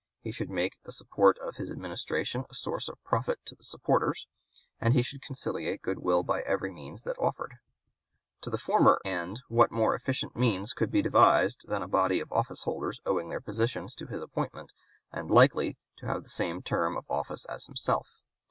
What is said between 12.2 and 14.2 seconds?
office holders owing their positions to